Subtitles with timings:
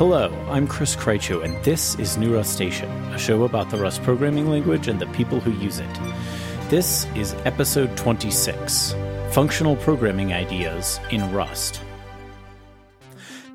[0.00, 4.48] Hello, I'm Chris Krycho, and this is New Rustacean, a show about the Rust programming
[4.48, 6.00] language and the people who use it.
[6.70, 8.94] This is episode 26
[9.32, 11.82] Functional Programming Ideas in Rust.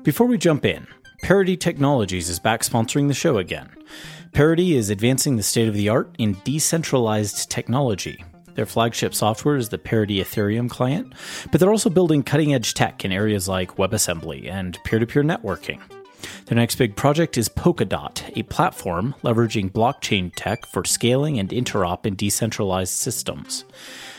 [0.04, 0.86] Before we jump in,
[1.20, 3.68] Parity Technologies is back sponsoring the show again.
[4.32, 8.24] Parity is advancing the state of the art in decentralized technology.
[8.54, 11.12] Their flagship software is the Parity Ethereum client,
[11.50, 15.24] but they're also building cutting edge tech in areas like WebAssembly and peer to peer
[15.24, 15.80] networking.
[16.46, 22.06] Their next big project is Polkadot, a platform leveraging blockchain tech for scaling and interop
[22.06, 23.64] in decentralized systems.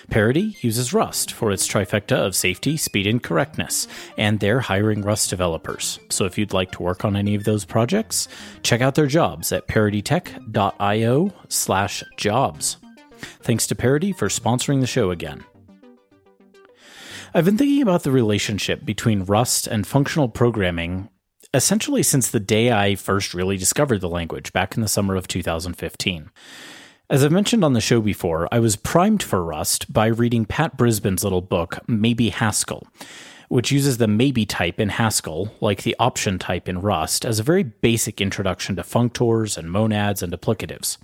[0.10, 5.30] Parity uses Rust for its trifecta of safety, speed, and correctness, and they're hiring Rust
[5.30, 6.00] developers.
[6.10, 8.30] So if you'd like to work on any of those projects,
[8.64, 12.78] check out their jobs at paritytech.io slash jobs.
[13.42, 15.44] Thanks to Parity for sponsoring the show again.
[17.34, 21.10] I've been thinking about the relationship between Rust and functional programming
[21.58, 25.28] essentially since the day I first really discovered the language back in the summer of
[25.28, 26.30] 2015.
[27.10, 30.78] As I've mentioned on the show before, I was primed for Rust by reading Pat
[30.78, 32.86] Brisbin's little book, Maybe Haskell,
[33.50, 37.44] which uses the maybe type in Haskell, like the option type in Rust, as a
[37.44, 40.98] very basic introduction to functors and monads and applicatives.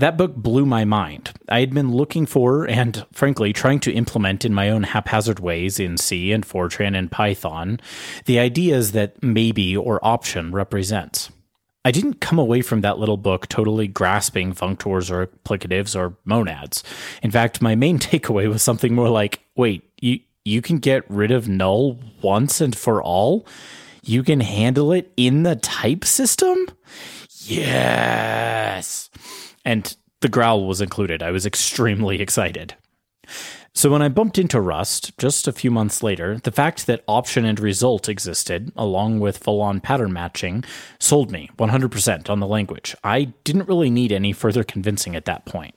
[0.00, 1.30] That book blew my mind.
[1.50, 5.78] I had been looking for and, frankly, trying to implement in my own haphazard ways
[5.78, 7.78] in C and Fortran and Python
[8.24, 11.28] the ideas that maybe or option represents.
[11.84, 16.82] I didn't come away from that little book totally grasping functors or applicatives or monads.
[17.22, 21.30] In fact, my main takeaway was something more like wait, you, you can get rid
[21.30, 23.46] of null once and for all?
[24.02, 26.68] You can handle it in the type system?
[27.42, 29.10] Yes
[29.64, 31.22] and the growl was included.
[31.22, 32.74] I was extremely excited.
[33.72, 37.44] So when I bumped into Rust just a few months later, the fact that option
[37.44, 40.64] and result existed, along with full on pattern matching,
[40.98, 42.96] sold me 100% on the language.
[43.04, 45.74] I didn't really need any further convincing at that point.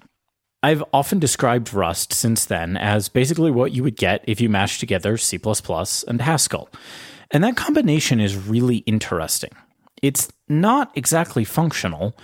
[0.64, 4.80] I've often described Rust since then as basically what you would get if you mashed
[4.80, 5.38] together C
[6.08, 6.70] and Haskell.
[7.32, 9.52] And that combination is really interesting.
[10.02, 12.16] It's not exactly functional,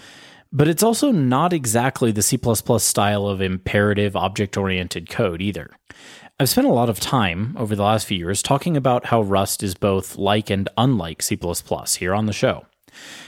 [0.51, 2.39] but it's also not exactly the C
[2.79, 5.69] style of imperative object oriented code either.
[6.39, 9.61] I've spent a lot of time over the last few years talking about how Rust
[9.61, 11.37] is both like and unlike C
[11.97, 12.65] here on the show.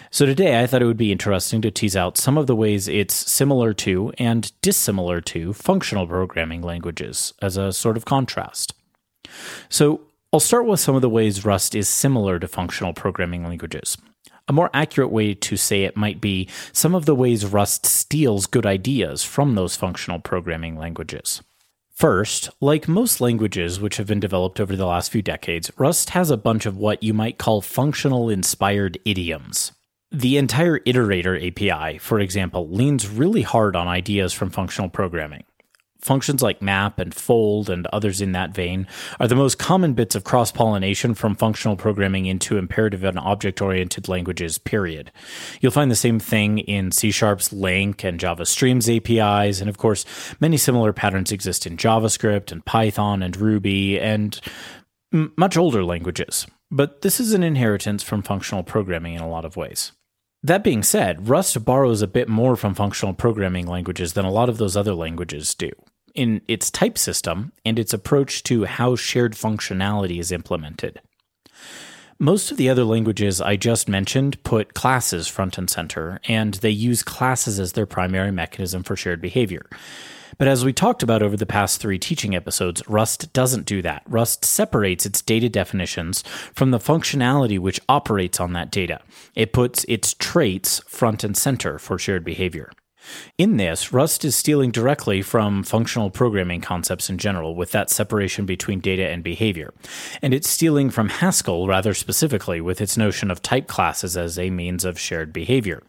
[0.09, 2.88] So today I thought it would be interesting to tease out some of the ways
[2.88, 8.74] it's similar to and dissimilar to functional programming languages as a sort of contrast.
[9.70, 10.02] So
[10.34, 13.98] I'll start with some of the ways Rust is similar to functional programming languages.
[14.47, 18.46] A more accurate way to say it might be some of the ways Rust steals
[18.47, 21.41] good ideas from those functional programming languages.
[21.94, 26.31] First, like most languages which have been developed over the last few decades, Rust has
[26.31, 29.72] a bunch of what you might call functional inspired idioms.
[30.12, 35.44] The entire iterator API, for example, leans really hard on ideas from functional programming.
[36.02, 38.88] Functions like map and fold and others in that vein
[39.20, 43.62] are the most common bits of cross pollination from functional programming into imperative and object
[43.62, 45.12] oriented languages, period.
[45.60, 49.78] You'll find the same thing in C Sharp's LINQ and Java Streams APIs, and of
[49.78, 50.04] course,
[50.40, 54.42] many similar patterns exist in JavaScript and Python and Ruby and
[55.14, 56.48] m- much older languages.
[56.72, 59.92] But this is an inheritance from functional programming in a lot of ways.
[60.42, 64.50] That being said, Rust borrows a bit more from functional programming languages than a lot
[64.50, 65.70] of those other languages do
[66.16, 71.02] in its type system and its approach to how shared functionality is implemented.
[72.20, 76.70] Most of the other languages I just mentioned put classes front and center, and they
[76.70, 79.66] use classes as their primary mechanism for shared behavior.
[80.38, 84.04] But as we talked about over the past three teaching episodes, Rust doesn't do that.
[84.08, 86.24] Rust separates its data definitions
[86.54, 89.02] from the functionality which operates on that data.
[89.36, 92.72] It puts its traits front and center for shared behavior.
[93.38, 98.46] In this, Rust is stealing directly from functional programming concepts in general, with that separation
[98.46, 99.74] between data and behavior.
[100.22, 104.50] And it's stealing from Haskell rather specifically, with its notion of type classes as a
[104.50, 105.84] means of shared behavior.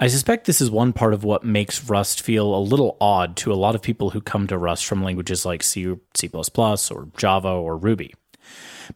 [0.00, 3.52] I suspect this is one part of what makes Rust feel a little odd to
[3.52, 7.48] a lot of people who come to Rust from languages like C, C or Java
[7.48, 8.12] or Ruby.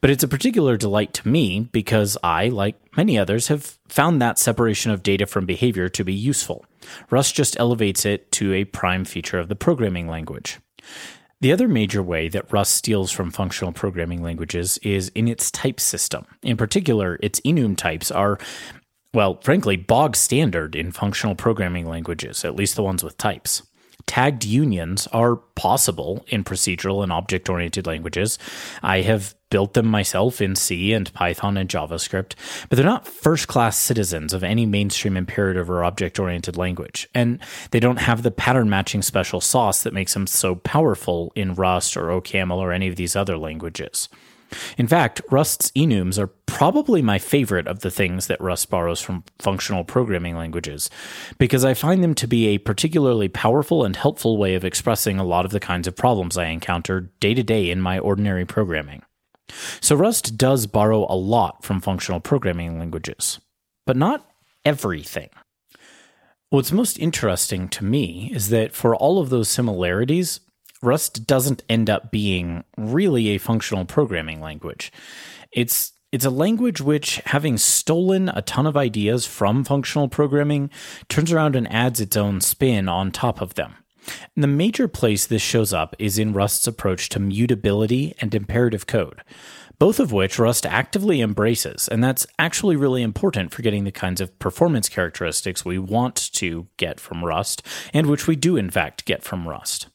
[0.01, 4.39] But it's a particular delight to me because I, like many others, have found that
[4.39, 6.65] separation of data from behavior to be useful.
[7.11, 10.59] Rust just elevates it to a prime feature of the programming language.
[11.41, 15.79] The other major way that Rust steals from functional programming languages is in its type
[15.79, 16.27] system.
[16.43, 18.39] In particular, its enum types are,
[19.15, 23.63] well, frankly, bog standard in functional programming languages, at least the ones with types.
[24.09, 28.39] Tagged unions are possible in procedural and object oriented languages.
[28.83, 32.35] I have built them myself in C and Python and JavaScript,
[32.69, 37.09] but they're not first class citizens of any mainstream imperative or object oriented language.
[37.15, 37.39] And
[37.71, 41.97] they don't have the pattern matching special sauce that makes them so powerful in Rust
[41.97, 44.09] or OCaml or any of these other languages.
[44.77, 49.25] In fact, Rust's enums are probably my favorite of the things that Rust borrows from
[49.39, 50.91] functional programming languages,
[51.39, 55.25] because I find them to be a particularly powerful and helpful way of expressing a
[55.25, 59.03] lot of the kinds of problems I encounter day to day in my ordinary programming.
[59.81, 63.41] So Rust does borrow a lot from functional programming languages,
[63.87, 64.29] but not
[64.65, 65.31] everything.
[66.51, 70.41] What's most interesting to me is that for all of those similarities,
[70.83, 74.93] Rust doesn't end up being really a functional programming language.
[75.53, 80.71] It's it's a language which, having stolen a ton of ideas from functional programming,
[81.11, 83.75] turns around and adds its own spin on top of them.
[84.35, 88.87] And the major place this shows up is in Rust's approach to mutability and imperative
[88.87, 89.23] code,
[89.79, 94.23] both of which Rust actively embraces, and that's actually really important for getting the kinds
[94.23, 99.05] of performance characteristics we want to get from Rust, and which we do in fact
[99.05, 99.89] get from Rust.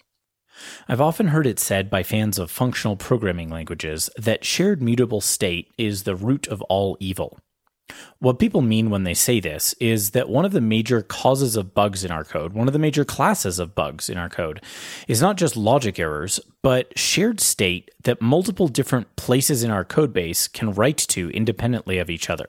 [0.88, 5.72] I've often heard it said by fans of functional programming languages that shared mutable state
[5.78, 7.40] is the root of all evil.
[8.20, 11.74] What people mean when they say this is that one of the major causes of
[11.74, 14.64] bugs in our code, one of the major classes of bugs in our code,
[15.08, 20.52] is not just logic errors, but shared state that multiple different places in our codebase
[20.52, 22.48] can write to independently of each other.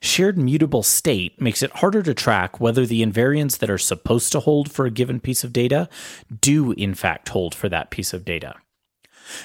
[0.00, 4.40] Shared mutable state makes it harder to track whether the invariants that are supposed to
[4.40, 5.88] hold for a given piece of data
[6.40, 8.54] do in fact hold for that piece of data.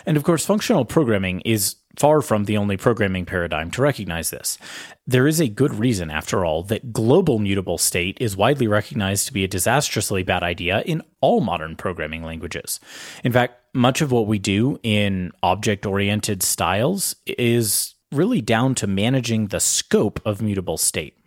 [0.05, 4.57] And of course, functional programming is far from the only programming paradigm to recognize this.
[5.05, 9.33] There is a good reason, after all, that global mutable state is widely recognized to
[9.33, 12.79] be a disastrously bad idea in all modern programming languages.
[13.23, 18.87] In fact, much of what we do in object oriented styles is really down to
[18.87, 21.17] managing the scope of mutable state.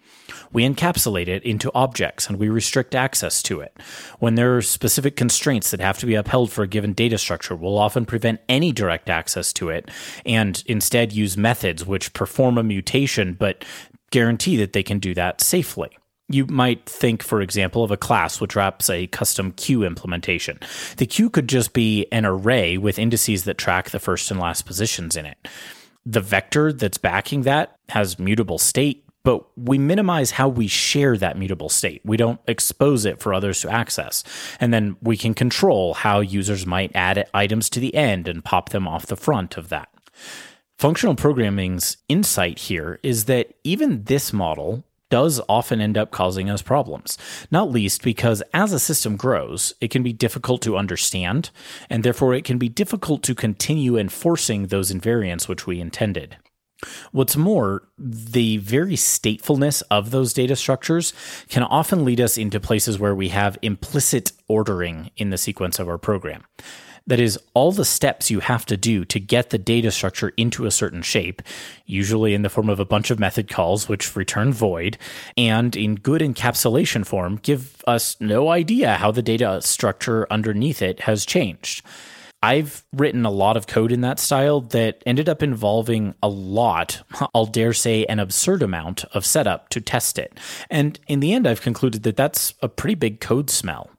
[0.52, 3.76] We encapsulate it into objects and we restrict access to it.
[4.18, 7.54] When there are specific constraints that have to be upheld for a given data structure,
[7.54, 9.90] we'll often prevent any direct access to it
[10.24, 13.64] and instead use methods which perform a mutation but
[14.10, 15.90] guarantee that they can do that safely.
[16.28, 20.58] You might think, for example, of a class which wraps a custom queue implementation.
[20.96, 24.66] The queue could just be an array with indices that track the first and last
[24.66, 25.46] positions in it
[26.06, 31.36] the vector that's backing that has mutable state, but we minimize how we share that
[31.36, 32.00] mutable state.
[32.04, 34.22] We don't expose it for others to access.
[34.60, 38.68] And then we can control how users might add items to the end and pop
[38.68, 39.88] them off the front of that.
[40.78, 46.62] Functional programming's insight here is that even this model does often end up causing us
[46.62, 47.16] problems,
[47.50, 51.50] not least because as a system grows, it can be difficult to understand,
[51.88, 56.36] and therefore it can be difficult to continue enforcing those invariants which we intended.
[57.10, 61.14] What's more, the very statefulness of those data structures
[61.48, 65.88] can often lead us into places where we have implicit ordering in the sequence of
[65.88, 66.44] our program.
[67.06, 70.66] That is, all the steps you have to do to get the data structure into
[70.66, 71.40] a certain shape,
[71.84, 74.98] usually in the form of a bunch of method calls which return void,
[75.36, 81.00] and in good encapsulation form, give us no idea how the data structure underneath it
[81.00, 81.84] has changed.
[82.42, 87.02] I've written a lot of code in that style that ended up involving a lot,
[87.34, 90.38] I'll dare say an absurd amount of setup to test it.
[90.70, 93.90] And in the end, I've concluded that that's a pretty big code smell.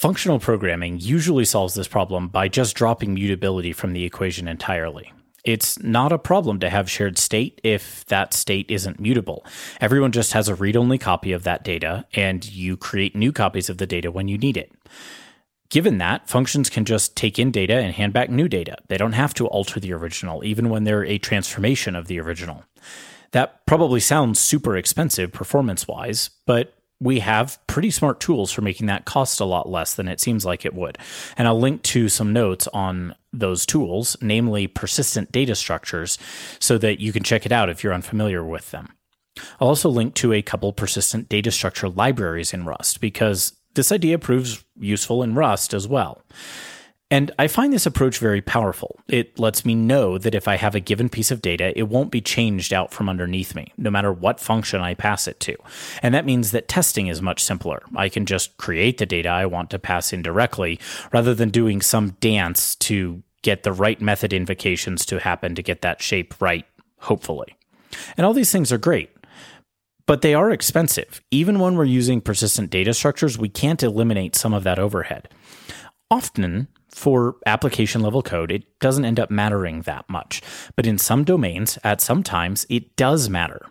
[0.00, 5.12] Functional programming usually solves this problem by just dropping mutability from the equation entirely.
[5.44, 9.44] It's not a problem to have shared state if that state isn't mutable.
[9.78, 13.68] Everyone just has a read only copy of that data, and you create new copies
[13.68, 14.72] of the data when you need it.
[15.68, 18.78] Given that, functions can just take in data and hand back new data.
[18.88, 22.64] They don't have to alter the original, even when they're a transformation of the original.
[23.32, 28.86] That probably sounds super expensive performance wise, but we have pretty smart tools for making
[28.86, 30.98] that cost a lot less than it seems like it would.
[31.36, 36.18] And I'll link to some notes on those tools, namely persistent data structures,
[36.58, 38.94] so that you can check it out if you're unfamiliar with them.
[39.60, 44.18] I'll also link to a couple persistent data structure libraries in Rust because this idea
[44.18, 46.22] proves useful in Rust as well.
[47.12, 49.00] And I find this approach very powerful.
[49.08, 52.12] It lets me know that if I have a given piece of data, it won't
[52.12, 55.56] be changed out from underneath me, no matter what function I pass it to.
[56.02, 57.82] And that means that testing is much simpler.
[57.96, 60.78] I can just create the data I want to pass in directly
[61.12, 65.82] rather than doing some dance to get the right method invocations to happen to get
[65.82, 66.66] that shape right,
[66.98, 67.56] hopefully.
[68.16, 69.10] And all these things are great.
[70.06, 71.20] But they are expensive.
[71.30, 75.28] Even when we're using persistent data structures, we can't eliminate some of that overhead.
[76.10, 80.42] Often, for application level code, it doesn't end up mattering that much.
[80.76, 83.66] But in some domains, at some times, it does matter.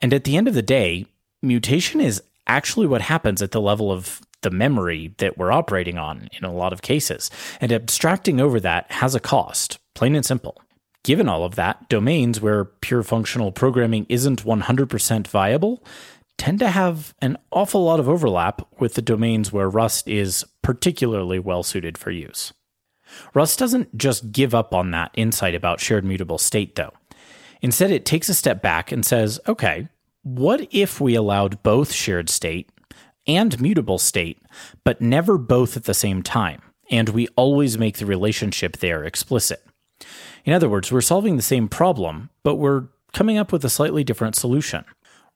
[0.00, 1.06] And at the end of the day,
[1.42, 6.28] mutation is actually what happens at the level of the memory that we're operating on
[6.32, 7.30] in a lot of cases.
[7.60, 10.60] And abstracting over that has a cost, plain and simple.
[11.02, 15.82] Given all of that, domains where pure functional programming isn't 100% viable
[16.38, 21.38] tend to have an awful lot of overlap with the domains where Rust is particularly
[21.38, 22.52] well suited for use.
[23.34, 26.92] Rust doesn't just give up on that insight about shared mutable state, though.
[27.62, 29.88] Instead, it takes a step back and says, okay,
[30.22, 32.70] what if we allowed both shared state
[33.26, 34.42] and mutable state,
[34.84, 39.64] but never both at the same time, and we always make the relationship there explicit?
[40.44, 44.04] In other words, we're solving the same problem, but we're coming up with a slightly
[44.04, 44.84] different solution.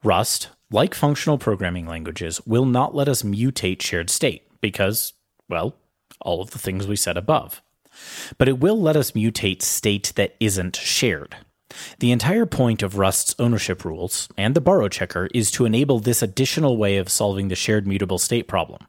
[0.04, 5.12] Rust, like functional programming languages, will not let us mutate shared state because,
[5.48, 5.74] well,
[6.20, 7.62] all of the things we said above.
[8.38, 11.36] But it will let us mutate state that isn't shared.
[11.98, 16.22] The entire point of Rust's ownership rules and the borrow checker is to enable this
[16.22, 18.86] additional way of solving the shared mutable state problem.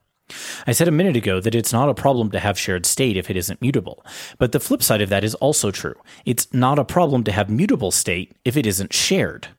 [0.66, 3.30] I said a minute ago that it's not a problem to have shared state if
[3.30, 4.06] it isn't mutable,
[4.38, 5.96] but the flip side of that is also true.
[6.26, 9.50] It's not a problem to have mutable state if it isn't shared.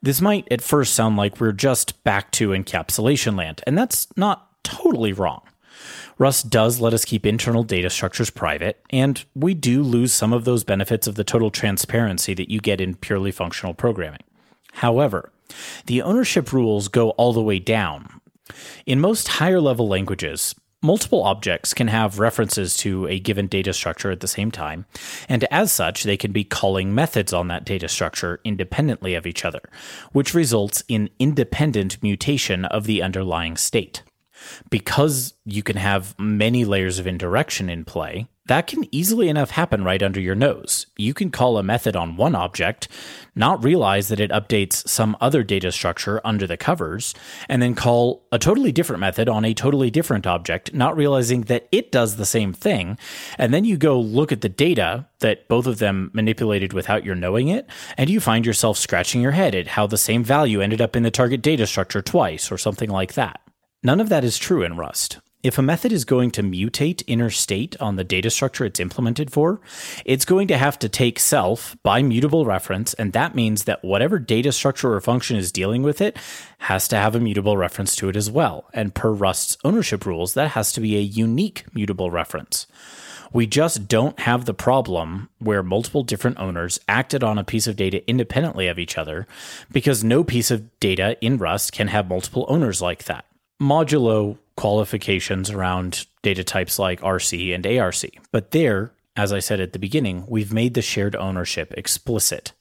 [0.00, 4.48] This might at first sound like we're just back to encapsulation land, and that's not
[4.62, 5.42] totally wrong.
[6.18, 10.44] Rust does let us keep internal data structures private, and we do lose some of
[10.44, 14.22] those benefits of the total transparency that you get in purely functional programming.
[14.74, 15.32] However,
[15.86, 18.20] the ownership rules go all the way down.
[18.86, 24.10] In most higher level languages, multiple objects can have references to a given data structure
[24.10, 24.86] at the same time,
[25.28, 29.44] and as such, they can be calling methods on that data structure independently of each
[29.44, 29.62] other,
[30.12, 34.02] which results in independent mutation of the underlying state.
[34.70, 39.84] Because you can have many layers of indirection in play, that can easily enough happen
[39.84, 40.86] right under your nose.
[40.96, 42.88] You can call a method on one object,
[43.34, 47.14] not realize that it updates some other data structure under the covers,
[47.48, 51.68] and then call a totally different method on a totally different object, not realizing that
[51.70, 52.98] it does the same thing.
[53.36, 57.14] And then you go look at the data that both of them manipulated without your
[57.14, 60.80] knowing it, and you find yourself scratching your head at how the same value ended
[60.80, 63.40] up in the target data structure twice or something like that.
[63.82, 65.18] None of that is true in Rust.
[65.40, 69.30] If a method is going to mutate inner state on the data structure it's implemented
[69.30, 69.60] for,
[70.04, 74.18] it's going to have to take self by mutable reference, and that means that whatever
[74.18, 76.16] data structure or function is dealing with it
[76.58, 78.64] has to have a mutable reference to it as well.
[78.74, 82.66] And per Rust's ownership rules, that has to be a unique mutable reference.
[83.32, 87.76] We just don't have the problem where multiple different owners acted on a piece of
[87.76, 89.28] data independently of each other
[89.70, 93.24] because no piece of data in Rust can have multiple owners like that
[93.60, 97.94] modulo qualifications around data types like RC and ARC.
[98.32, 102.52] But there, as I said at the beginning, we've made the shared ownership explicit.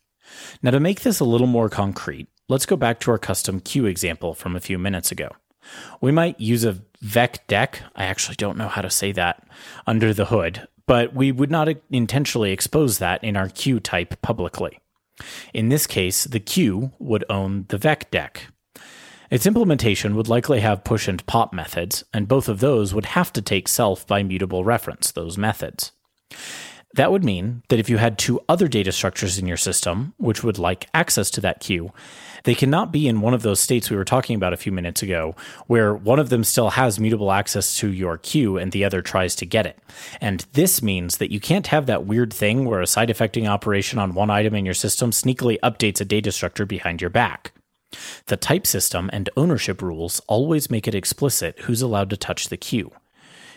[0.62, 3.88] Now, to make this a little more concrete, let's go back to our custom queue
[3.88, 5.30] example from a few minutes ago.
[6.00, 7.80] We might use a VecDeque.
[7.96, 9.48] I actually don't know how to say that
[9.88, 14.80] under the hood, but we would not intentionally expose that in our queue type publicly.
[15.52, 18.52] In this case, the queue would own the VecDeque.
[19.30, 23.34] Its implementation would likely have push and pop methods, and both of those would have
[23.34, 25.92] to take self by mutable reference, those methods.
[26.94, 30.44] That would mean that if you had two other data structures in your system, which
[30.44, 31.92] would like access to that queue,
[32.44, 35.04] they cannot be in one of those states we were talking about a few minutes
[35.04, 35.36] ago,
[35.68, 39.36] where one of them still has mutable access to your queue and the other tries
[39.36, 39.78] to get it.
[40.22, 44.00] And this means that you can't have that weird thing where a side effecting operation
[44.00, 47.52] on one item in your system sneakily updates a data structure behind your back.
[48.26, 52.58] The type system and ownership rules always make it explicit who's allowed to touch the
[52.58, 52.92] queue.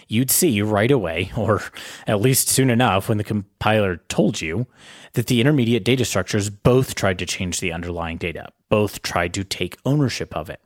[0.08, 1.62] You'd see right away, or
[2.06, 4.66] at least soon enough when the compiler told you,
[5.12, 9.44] that the intermediate data structures both tried to change the underlying data, both tried to
[9.44, 10.60] take ownership of it.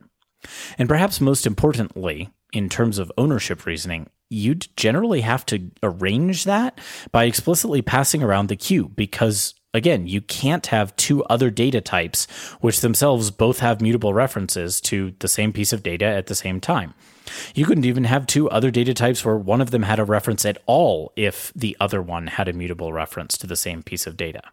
[0.77, 6.79] And perhaps most importantly, in terms of ownership reasoning, you'd generally have to arrange that
[7.11, 12.27] by explicitly passing around the queue because Again, you can't have two other data types,
[12.61, 16.61] which themselves both have mutable references to the same piece of data at the same
[16.61, 16.93] time.
[17.53, 20.45] You couldn't even have two other data types where one of them had a reference
[20.45, 24.15] at all if the other one had a mutable reference to the same piece of
[24.15, 24.43] data.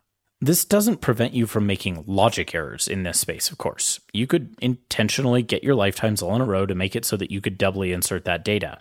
[0.45, 4.01] This doesn't prevent you from making logic errors in this space, of course.
[4.13, 7.31] You could intentionally get your lifetimes all in a row to make it so that
[7.31, 8.77] you could doubly insert that data.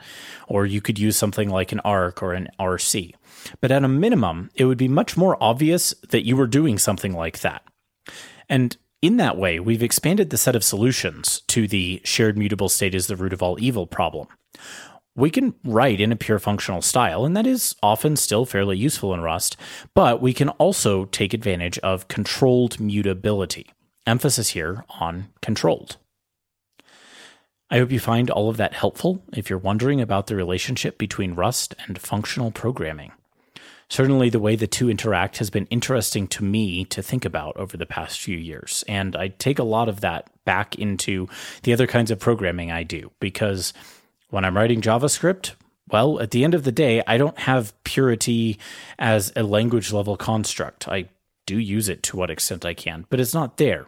[0.48, 3.13] Or you could use something like an ARC or an RC.
[3.60, 7.13] But at a minimum, it would be much more obvious that you were doing something
[7.13, 7.62] like that.
[8.50, 12.94] And In that way, we've expanded the set of solutions to the shared mutable state
[12.94, 14.27] is the root of all evil problem.
[15.22, 19.13] We can write in a pure functional style, and that is often still fairly useful
[19.13, 19.56] in Rust,
[19.94, 23.68] but we can also take advantage of controlled mutability.
[24.08, 25.98] Emphasis here on controlled.
[27.70, 31.36] I hope you find all of that helpful if you're wondering about the relationship between
[31.36, 33.12] Rust and functional programming.
[33.90, 37.78] Certainly, the way the two interact has been interesting to me to think about over
[37.78, 38.84] the past few years.
[38.88, 41.30] And I take a lot of that back into
[41.62, 43.72] the other kinds of programming I do because
[44.32, 45.52] when I'm writing JavaScript,
[45.90, 48.58] well, at the end of the day, I don't have purity
[48.98, 50.88] as a language level construct.
[50.88, 51.10] I
[51.46, 53.88] do use it to what extent I can, but it's not there.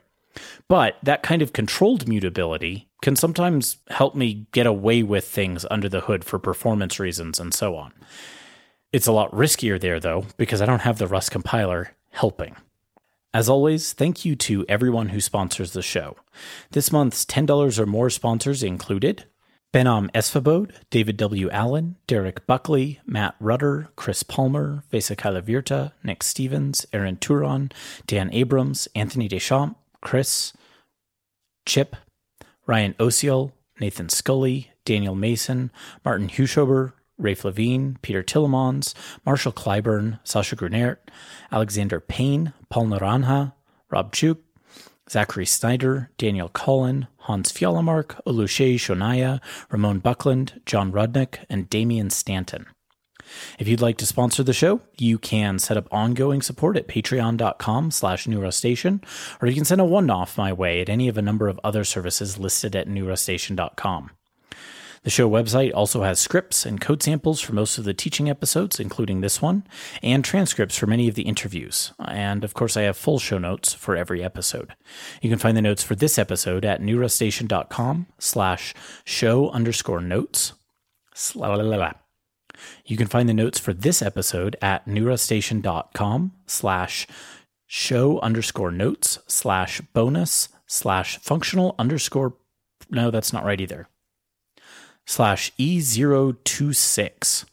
[0.68, 5.88] But that kind of controlled mutability can sometimes help me get away with things under
[5.88, 7.94] the hood for performance reasons and so on.
[8.92, 12.56] It's a lot riskier there, though, because I don't have the Rust compiler helping.
[13.34, 16.18] As always, thank you to everyone who sponsors the show.
[16.72, 19.26] This month's $10 or more sponsors included
[19.74, 21.50] Behnam Esfahbod, David W.
[21.50, 27.72] Allen, Derek Buckley, Matt Rudder, Chris Palmer, Vesa Virta, Nick Stevens, Aaron Turon,
[28.06, 30.54] Dan Abrams, Anthony Deschamps, Chris,
[31.66, 31.96] Chip,
[32.68, 35.72] Ryan Osiel, Nathan Scully, Daniel Mason,
[36.06, 38.94] Martin Huschober, Rafe Levine, Peter Tillemans,
[39.26, 40.98] Marshall Clyburn, Sasha Grunert,
[41.52, 43.54] Alexander Payne, Paul Naranja,
[43.90, 44.38] Rob Chuk,
[45.10, 52.68] Zachary Snyder, Daniel Cullen, Hans Fjalamark, Oluche Shonaya, Ramon Buckland, John Rudnick, and Damian Stanton.
[53.58, 57.92] If you'd like to sponsor the show, you can set up ongoing support at patreon.com
[57.92, 59.04] slash newrustacean,
[59.42, 61.84] or you can send a one-off my way at any of a number of other
[61.84, 64.12] services listed at newrustacean.com.
[65.04, 68.80] The show website also has scripts and code samples for most of the teaching episodes,
[68.80, 69.68] including this one,
[70.02, 71.92] and transcripts for many of the interviews.
[72.00, 74.76] And of course, I have full show notes for every episode.
[75.22, 80.54] You can find the notes for this episode at newrustacean.com slash show underscore notes.
[82.86, 87.08] You can find the notes for this episode at newrustacean.com slash
[87.68, 92.36] show underscore notes slash bonus slash functional underscore.
[92.90, 93.90] No, that's not right either
[95.06, 97.46] slash E026.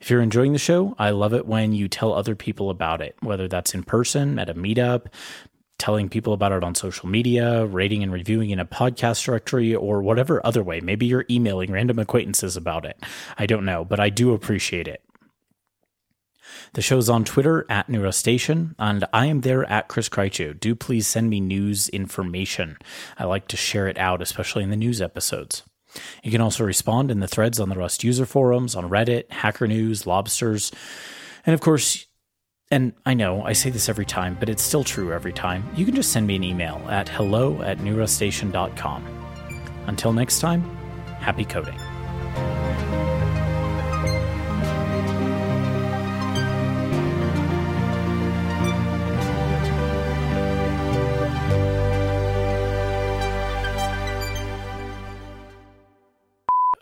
[0.00, 3.16] If you're enjoying the show, I love it when you tell other people about it,
[3.20, 5.06] whether that's in person, at a meetup,
[5.78, 10.02] telling people about it on social media, rating and reviewing in a podcast directory, or
[10.02, 10.80] whatever other way.
[10.80, 13.02] Maybe you're emailing random acquaintances about it.
[13.38, 15.02] I don't know, but I do appreciate it.
[16.74, 20.58] The show's on Twitter at newrustacean, and I am there at Chris Krycho.
[20.58, 22.76] Do please send me news information.
[23.18, 25.62] I like to share it out, especially in the news episodes.
[26.22, 29.66] You can also respond in the threads on the Rust user forums, on Reddit, Hacker
[29.66, 30.72] News, Lobsters,
[31.46, 32.06] and of course,
[32.70, 35.84] and I know I say this every time, but it's still true every time, you
[35.84, 39.04] can just send me an email at hello at newrustacean.com.
[39.86, 40.62] Until next time,
[41.20, 41.78] happy coding.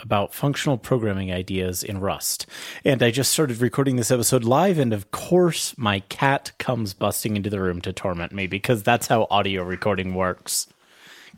[0.08, 2.46] about functional programming ideas in Rust.
[2.82, 7.36] And I just started recording this episode live, and of course, my cat comes busting
[7.36, 10.66] into the room to torment me because that's how audio recording works.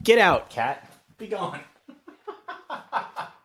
[0.05, 0.89] Get out, cat.
[1.19, 1.59] Be gone.